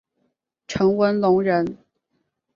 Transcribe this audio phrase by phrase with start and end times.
[0.65, 1.77] 陈文龙人。